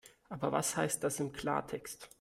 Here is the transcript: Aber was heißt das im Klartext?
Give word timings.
Aber 0.29 0.51
was 0.51 0.75
heißt 0.77 1.03
das 1.03 1.19
im 1.19 1.31
Klartext? 1.31 2.09